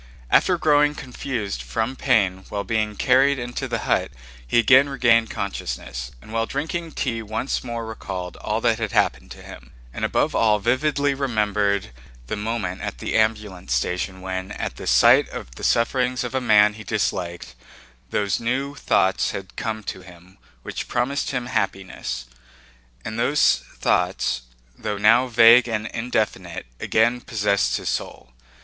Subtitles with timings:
[0.31, 4.09] After growing confused from pain while being carried into the hut
[4.47, 9.29] he again regained consciousness, and while drinking tea once more recalled all that had happened
[9.29, 11.91] to him, and above all vividly remembered
[12.25, 16.41] the moment at the ambulance station when, at the sight of the sufferings of a
[16.41, 17.53] man he disliked,
[18.09, 22.25] those new thoughts had come to him which promised him happiness.
[23.05, 24.41] And those thoughts,
[24.75, 28.31] though now vague and indefinite, again possessed his soul.